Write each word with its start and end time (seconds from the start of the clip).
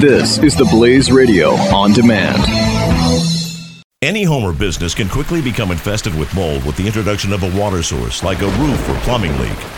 This 0.00 0.36
is 0.36 0.54
the 0.54 0.66
Blaze 0.66 1.10
Radio 1.10 1.52
on 1.72 1.94
demand. 1.94 2.42
Any 4.02 4.24
home 4.24 4.44
or 4.44 4.52
business 4.52 4.94
can 4.94 5.08
quickly 5.08 5.40
become 5.40 5.70
infested 5.70 6.14
with 6.14 6.34
mold 6.34 6.66
with 6.66 6.76
the 6.76 6.86
introduction 6.86 7.32
of 7.32 7.42
a 7.42 7.58
water 7.58 7.82
source 7.82 8.22
like 8.22 8.42
a 8.42 8.46
roof 8.58 8.88
or 8.90 8.94
plumbing 9.00 9.32
leak. 9.40 9.75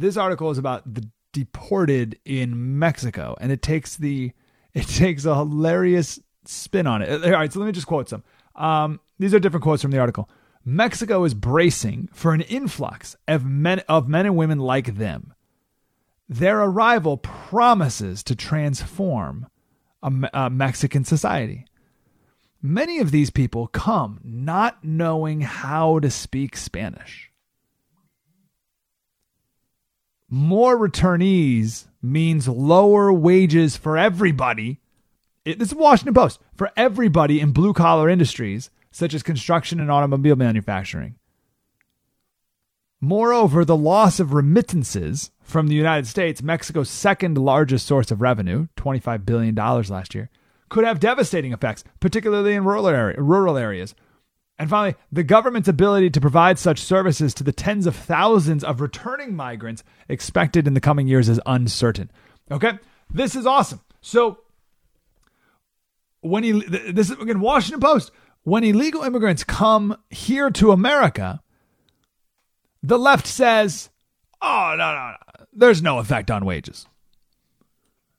this 0.00 0.16
article 0.16 0.50
is 0.50 0.58
about 0.58 0.92
the 0.92 1.08
deported 1.32 2.18
in 2.24 2.78
Mexico, 2.78 3.36
and 3.40 3.52
it 3.52 3.62
takes 3.62 3.96
the 3.96 4.32
it 4.74 4.86
takes 4.86 5.24
a 5.24 5.34
hilarious 5.34 6.20
spin 6.44 6.86
on 6.86 7.02
it. 7.02 7.24
All 7.24 7.30
right, 7.30 7.52
so 7.52 7.60
let 7.60 7.66
me 7.66 7.72
just 7.72 7.86
quote 7.86 8.08
some. 8.08 8.24
Um, 8.54 9.00
these 9.18 9.34
are 9.34 9.38
different 9.38 9.62
quotes 9.62 9.82
from 9.82 9.90
the 9.90 9.98
article. 9.98 10.28
Mexico 10.64 11.24
is 11.24 11.34
bracing 11.34 12.08
for 12.12 12.34
an 12.34 12.42
influx 12.42 13.16
of 13.26 13.44
men 13.44 13.80
of 13.88 14.08
men 14.08 14.26
and 14.26 14.36
women 14.36 14.58
like 14.58 14.96
them. 14.96 15.34
Their 16.28 16.60
arrival 16.60 17.16
promises 17.16 18.22
to 18.24 18.36
transform 18.36 19.48
a, 20.02 20.12
a 20.32 20.50
Mexican 20.50 21.04
society. 21.04 21.66
Many 22.62 23.00
of 23.00 23.10
these 23.10 23.30
people 23.30 23.66
come 23.66 24.20
not 24.22 24.84
knowing 24.84 25.40
how 25.40 25.98
to 25.98 26.10
speak 26.10 26.56
Spanish. 26.56 27.29
More 30.30 30.78
returnees 30.78 31.86
means 32.00 32.48
lower 32.48 33.12
wages 33.12 33.76
for 33.76 33.98
everybody. 33.98 34.80
It, 35.44 35.58
this 35.58 35.68
is 35.68 35.74
Washington 35.74 36.14
Post 36.14 36.40
for 36.54 36.70
everybody 36.76 37.40
in 37.40 37.50
blue 37.50 37.72
collar 37.72 38.08
industries 38.08 38.70
such 38.92 39.12
as 39.12 39.22
construction 39.22 39.80
and 39.80 39.90
automobile 39.90 40.36
manufacturing. 40.36 41.16
Moreover, 43.00 43.64
the 43.64 43.76
loss 43.76 44.20
of 44.20 44.34
remittances 44.34 45.30
from 45.40 45.68
the 45.68 45.74
United 45.74 46.06
States, 46.06 46.42
Mexico's 46.42 46.90
second 46.90 47.38
largest 47.38 47.86
source 47.86 48.10
of 48.10 48.20
revenue, 48.20 48.68
$25 48.76 49.24
billion 49.24 49.54
last 49.54 50.14
year, 50.14 50.28
could 50.68 50.84
have 50.84 51.00
devastating 51.00 51.52
effects, 51.52 51.82
particularly 51.98 52.54
in 52.54 52.64
rural, 52.64 52.86
area, 52.86 53.20
rural 53.20 53.56
areas 53.56 53.94
and 54.60 54.68
finally, 54.68 54.94
the 55.10 55.22
government's 55.22 55.68
ability 55.68 56.10
to 56.10 56.20
provide 56.20 56.58
such 56.58 56.80
services 56.80 57.32
to 57.32 57.42
the 57.42 57.50
tens 57.50 57.86
of 57.86 57.96
thousands 57.96 58.62
of 58.62 58.82
returning 58.82 59.34
migrants 59.34 59.82
expected 60.06 60.66
in 60.66 60.74
the 60.74 60.82
coming 60.82 61.08
years 61.08 61.30
is 61.30 61.40
uncertain. 61.46 62.10
Okay? 62.50 62.78
This 63.08 63.34
is 63.34 63.46
awesome. 63.46 63.80
So, 64.02 64.40
when 66.20 66.44
he, 66.44 66.52
this 66.52 67.08
is 67.08 67.18
again, 67.18 67.40
Washington 67.40 67.80
Post, 67.80 68.10
when 68.42 68.62
illegal 68.62 69.02
immigrants 69.02 69.44
come 69.44 69.96
here 70.10 70.50
to 70.50 70.72
America, 70.72 71.40
the 72.82 72.98
left 72.98 73.26
says, 73.26 73.88
oh, 74.42 74.74
no, 74.76 74.94
no, 74.94 75.14
no, 75.38 75.46
there's 75.54 75.80
no 75.80 76.00
effect 76.00 76.30
on 76.30 76.44
wages. 76.44 76.86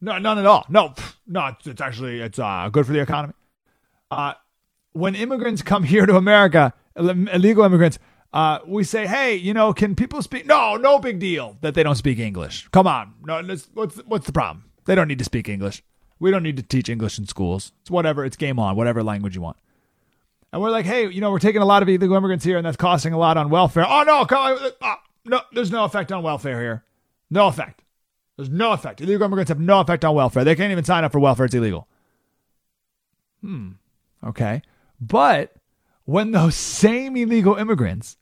No, 0.00 0.18
none 0.18 0.38
at 0.38 0.46
all. 0.46 0.64
No, 0.68 0.94
no, 1.26 1.56
it's 1.66 1.80
actually, 1.80 2.20
it's 2.20 2.38
uh, 2.38 2.68
good 2.70 2.86
for 2.86 2.92
the 2.92 3.00
economy. 3.00 3.34
Uh, 4.08 4.34
when 4.98 5.14
immigrants 5.14 5.62
come 5.62 5.84
here 5.84 6.06
to 6.06 6.16
America, 6.16 6.74
illegal 6.96 7.64
immigrants, 7.64 7.98
uh, 8.32 8.58
we 8.66 8.84
say, 8.84 9.06
hey, 9.06 9.34
you 9.34 9.54
know, 9.54 9.72
can 9.72 9.94
people 9.94 10.20
speak? 10.22 10.46
No, 10.46 10.76
no 10.76 10.98
big 10.98 11.18
deal 11.18 11.56
that 11.60 11.74
they 11.74 11.82
don't 11.82 11.94
speak 11.94 12.18
English. 12.18 12.68
Come 12.72 12.86
on, 12.86 13.14
no, 13.24 13.42
what's 13.74 13.96
what's 14.04 14.26
the 14.26 14.32
problem? 14.32 14.64
They 14.84 14.94
don't 14.94 15.08
need 15.08 15.18
to 15.18 15.24
speak 15.24 15.48
English. 15.48 15.82
We 16.18 16.30
don't 16.30 16.42
need 16.42 16.56
to 16.56 16.62
teach 16.62 16.88
English 16.88 17.18
in 17.18 17.26
schools. 17.26 17.72
It's 17.82 17.90
whatever. 17.90 18.24
It's 18.24 18.36
game 18.36 18.58
on. 18.58 18.74
Whatever 18.74 19.02
language 19.02 19.36
you 19.36 19.42
want. 19.42 19.56
And 20.52 20.60
we're 20.60 20.70
like, 20.70 20.86
hey, 20.86 21.08
you 21.08 21.20
know, 21.20 21.30
we're 21.30 21.38
taking 21.38 21.62
a 21.62 21.66
lot 21.66 21.82
of 21.82 21.88
illegal 21.88 22.16
immigrants 22.16 22.44
here, 22.44 22.56
and 22.56 22.66
that's 22.66 22.76
costing 22.76 23.12
a 23.12 23.18
lot 23.18 23.36
on 23.36 23.50
welfare. 23.50 23.86
Oh 23.86 24.02
no, 24.02 24.20
on, 24.20 24.72
oh, 24.82 24.94
no, 25.24 25.40
there's 25.52 25.70
no 25.70 25.84
effect 25.84 26.10
on 26.10 26.22
welfare 26.22 26.60
here. 26.60 26.84
No 27.30 27.46
effect. 27.46 27.82
There's 28.36 28.48
no 28.48 28.72
effect. 28.72 29.00
Illegal 29.00 29.26
immigrants 29.26 29.50
have 29.50 29.60
no 29.60 29.80
effect 29.80 30.04
on 30.04 30.14
welfare. 30.14 30.44
They 30.44 30.54
can't 30.54 30.72
even 30.72 30.84
sign 30.84 31.04
up 31.04 31.12
for 31.12 31.18
welfare. 31.18 31.46
It's 31.46 31.54
illegal. 31.54 31.86
Hmm. 33.42 33.72
Okay. 34.24 34.62
But 35.00 35.54
when 36.04 36.32
those 36.32 36.54
same 36.54 37.16
illegal 37.16 37.56
immigrants, 37.56 38.16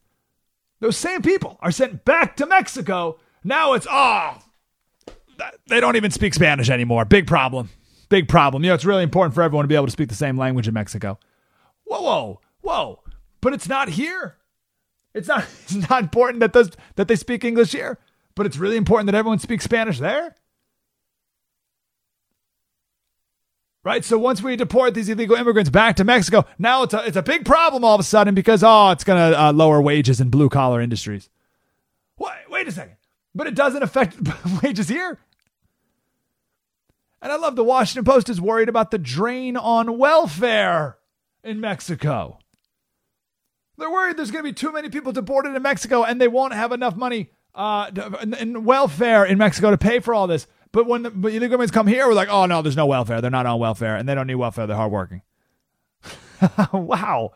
those 0.81 0.97
same 0.97 1.22
people 1.22 1.59
are 1.60 1.70
sent 1.70 2.04
back 2.04 2.37
to 2.37 2.47
Mexico, 2.47 3.19
now 3.44 3.72
it's, 3.75 3.87
oh, 3.91 4.38
they 5.69 5.81
don't 5.81 5.97
even 5.97 6.10
speak 6.10 6.34
Spanish 6.34 6.70
anymore. 6.70 7.04
Big 7.04 7.26
problem. 7.26 7.70
Big 8.09 8.28
problem. 8.28 8.62
You 8.62 8.70
know, 8.70 8.75
it's 8.75 8.84
really 8.84 9.03
important 9.03 9.34
for 9.34 9.42
everyone 9.42 9.65
to 9.65 9.69
be 9.69 9.75
able 9.75 9.86
to 9.86 9.92
speak 9.92 10.09
the 10.09 10.15
same 10.15 10.36
language 10.36 10.69
in 10.69 10.75
Mexico. 10.75 11.19
Whoa, 11.84 12.03
whoa, 12.03 12.41
whoa. 12.60 13.00
But 13.41 13.54
it's 13.54 13.69
not 13.69 13.88
here. 13.91 14.36
It's 15.15 15.28
not, 15.28 15.44
it's 15.62 15.88
not 15.88 16.03
important 16.03 16.41
that, 16.41 16.53
those, 16.53 16.70
that 16.97 17.09
they 17.09 17.16
speak 17.16 17.44
English 17.44 17.72
here, 17.72 17.98
but 18.34 18.47
it's 18.47 18.59
really 18.59 18.76
important 18.76 19.06
that 19.06 19.15
everyone 19.15 19.38
speaks 19.38 19.65
Spanish 19.65 19.98
there. 19.98 20.34
Right? 23.86 24.04
So 24.04 24.19
once 24.19 24.42
we 24.42 24.56
deport 24.56 24.94
these 24.94 25.08
illegal 25.08 25.36
immigrants 25.36 25.70
back 25.70 25.94
to 25.97 26.04
Mexico, 26.04 26.44
now 26.58 26.82
it's 26.82 26.92
a, 26.92 27.06
it's 27.06 27.16
a 27.16 27.22
big 27.22 27.44
problem 27.44 27.84
all 27.84 27.94
of 27.94 28.00
a 28.00 28.02
sudden 28.02 28.34
because, 28.34 28.64
oh, 28.64 28.91
it's 28.91 29.04
going 29.04 29.30
to 29.30 29.41
uh, 29.41 29.52
lower 29.52 29.80
wages 29.80 30.20
in 30.20 30.28
blue 30.28 30.48
collar 30.48 30.80
industries. 30.80 31.30
Wait, 32.19 32.32
wait 32.50 32.66
a 32.66 32.72
second. 32.72 32.97
But 33.32 33.47
it 33.47 33.54
doesn't 33.54 33.84
affect 33.84 34.16
wages 34.62 34.88
here. 34.88 35.20
And 37.22 37.30
I 37.30 37.36
love 37.36 37.54
the 37.54 37.62
Washington 37.62 38.04
Post 38.04 38.28
is 38.28 38.41
worried 38.41 38.69
about 38.69 38.91
the 38.91 38.98
drain 38.98 39.56
on 39.56 39.98
welfare 39.98 40.98
in 41.44 41.60
Mexico. 41.60 42.41
They're 43.78 43.88
worried 43.88 44.16
there's 44.16 44.32
going 44.32 44.44
to 44.44 44.50
be 44.50 44.54
too 44.54 44.72
many 44.72 44.88
people 44.88 45.12
deported 45.12 45.54
in 45.54 45.62
Mexico 45.62 46.03
and 46.03 46.20
they 46.20 46.28
won't 46.28 46.54
have 46.54 46.72
enough 46.72 46.97
money 46.97 47.30
uh, 47.54 47.92
in 48.36 48.64
welfare 48.64 49.24
in 49.24 49.38
Mexico 49.38 49.70
to 49.70 49.78
pay 49.78 50.00
for 50.00 50.12
all 50.12 50.26
this. 50.26 50.48
But 50.76 50.87
when 50.87 51.04
the 51.04 51.10
but 51.10 51.28
illegal 51.28 51.54
immigrants 51.54 51.72
come 51.72 51.87
here, 51.87 52.06
we're 52.06 52.12
like, 52.12 52.28
oh 52.28 52.44
no, 52.44 52.60
there's 52.60 52.76
no 52.76 52.84
welfare. 52.84 53.22
They're 53.22 53.31
not 53.31 53.47
on 53.47 53.59
welfare, 53.59 53.97
and 53.97 54.06
they 54.06 54.14
don't 54.14 54.26
need 54.26 54.34
welfare. 54.34 54.66
They're 54.66 54.76
hardworking. 54.76 55.22
wow. 56.75 57.32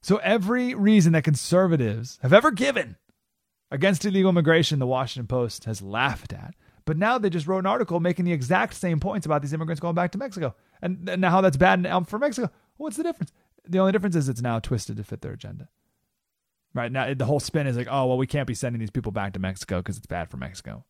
So 0.00 0.16
every 0.16 0.72
reason 0.72 1.12
that 1.12 1.22
conservatives 1.22 2.18
have 2.22 2.32
ever 2.32 2.50
given 2.50 2.96
against 3.70 4.06
illegal 4.06 4.30
immigration, 4.30 4.78
the 4.78 4.86
Washington 4.86 5.26
Post 5.26 5.64
has 5.64 5.82
laughed 5.82 6.32
at. 6.32 6.54
But 6.86 6.96
now 6.96 7.18
they 7.18 7.28
just 7.28 7.46
wrote 7.46 7.58
an 7.58 7.66
article 7.66 8.00
making 8.00 8.24
the 8.24 8.32
exact 8.32 8.72
same 8.72 9.00
points 9.00 9.26
about 9.26 9.42
these 9.42 9.52
immigrants 9.52 9.80
going 9.80 9.94
back 9.94 10.12
to 10.12 10.18
Mexico, 10.18 10.54
and 10.80 11.04
now 11.18 11.28
how 11.28 11.42
that's 11.42 11.58
bad 11.58 11.86
for 12.08 12.18
Mexico. 12.18 12.50
What's 12.78 12.96
the 12.96 13.02
difference? 13.02 13.34
The 13.68 13.80
only 13.80 13.92
difference 13.92 14.16
is 14.16 14.30
it's 14.30 14.40
now 14.40 14.60
twisted 14.60 14.96
to 14.96 15.04
fit 15.04 15.20
their 15.20 15.32
agenda. 15.32 15.68
Right 16.76 16.92
now, 16.92 17.14
the 17.14 17.24
whole 17.24 17.40
spin 17.40 17.66
is 17.66 17.74
like, 17.78 17.88
oh, 17.90 18.04
well, 18.04 18.18
we 18.18 18.26
can't 18.26 18.46
be 18.46 18.52
sending 18.52 18.80
these 18.80 18.90
people 18.90 19.10
back 19.10 19.32
to 19.32 19.38
Mexico 19.38 19.78
because 19.78 19.96
it's 19.96 20.06
bad 20.06 20.30
for 20.30 20.36
Mexico. 20.36 20.84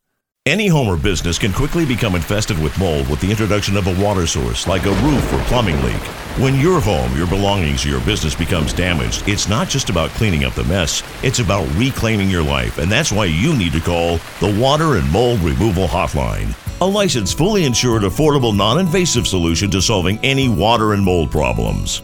Any 0.45 0.67
home 0.67 0.87
or 0.87 0.97
business 0.97 1.39
can 1.39 1.53
quickly 1.53 1.85
become 1.85 2.13
infested 2.13 2.61
with 2.61 2.77
mold 2.77 3.07
with 3.09 3.21
the 3.21 3.29
introduction 3.29 3.77
of 3.77 3.87
a 3.87 4.03
water 4.03 4.27
source, 4.27 4.67
like 4.67 4.85
a 4.85 4.91
roof 4.91 5.33
or 5.33 5.39
plumbing 5.45 5.81
leak. 5.83 6.01
When 6.39 6.59
your 6.59 6.81
home, 6.81 7.15
your 7.17 7.27
belongings, 7.27 7.85
or 7.85 7.89
your 7.89 8.01
business 8.01 8.35
becomes 8.35 8.73
damaged, 8.73 9.27
it's 9.29 9.47
not 9.47 9.69
just 9.69 9.89
about 9.89 10.09
cleaning 10.11 10.43
up 10.43 10.53
the 10.55 10.63
mess, 10.65 11.03
it's 11.23 11.39
about 11.39 11.67
reclaiming 11.75 12.29
your 12.29 12.43
life, 12.43 12.79
and 12.79 12.91
that's 12.91 13.11
why 13.11 13.25
you 13.25 13.55
need 13.55 13.71
to 13.71 13.79
call 13.79 14.17
the 14.41 14.57
Water 14.59 14.97
and 14.97 15.09
Mold 15.09 15.39
Removal 15.39 15.87
Hotline. 15.87 16.53
A 16.81 16.85
licensed, 16.85 17.37
fully 17.37 17.63
insured, 17.63 18.03
affordable, 18.03 18.55
non 18.55 18.79
invasive 18.79 19.25
solution 19.25 19.71
to 19.71 19.81
solving 19.81 20.19
any 20.19 20.47
water 20.49 20.93
and 20.93 21.03
mold 21.03 21.31
problems. 21.31 22.03